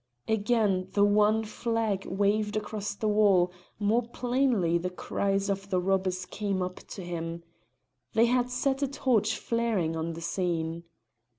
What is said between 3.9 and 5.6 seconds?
plainly the cries